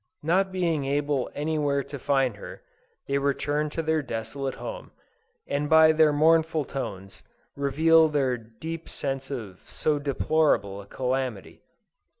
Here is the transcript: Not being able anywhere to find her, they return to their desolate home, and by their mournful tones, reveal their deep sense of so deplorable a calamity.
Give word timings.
Not 0.23 0.51
being 0.51 0.83
able 0.85 1.29
anywhere 1.35 1.83
to 1.83 1.99
find 1.99 2.37
her, 2.37 2.63
they 3.05 3.19
return 3.19 3.69
to 3.69 3.83
their 3.83 4.01
desolate 4.01 4.55
home, 4.55 4.89
and 5.45 5.69
by 5.69 5.91
their 5.91 6.11
mournful 6.11 6.65
tones, 6.65 7.21
reveal 7.55 8.09
their 8.09 8.35
deep 8.35 8.89
sense 8.89 9.29
of 9.29 9.59
so 9.69 9.99
deplorable 9.99 10.81
a 10.81 10.87
calamity. 10.87 11.61